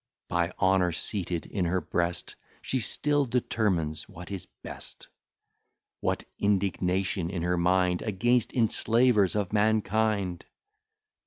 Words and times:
By 0.29 0.51
honour 0.59 0.93
seated 0.93 1.45
in 1.45 1.65
her 1.65 1.79
breast 1.79 2.35
She 2.63 2.79
still 2.79 3.27
determines 3.27 4.09
what 4.09 4.31
is 4.31 4.47
best: 4.47 5.09
What 5.99 6.23
indignation 6.39 7.29
in 7.29 7.43
her 7.43 7.55
mind 7.55 8.01
Against 8.01 8.51
enslavers 8.51 9.35
of 9.35 9.53
mankind! 9.53 10.45